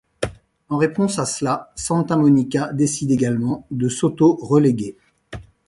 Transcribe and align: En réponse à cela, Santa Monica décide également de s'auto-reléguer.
En 0.69 0.77
réponse 0.77 1.19
à 1.19 1.27
cela, 1.27 1.71
Santa 1.75 2.17
Monica 2.17 2.73
décide 2.73 3.11
également 3.11 3.67
de 3.69 3.87
s'auto-reléguer. 3.87 4.97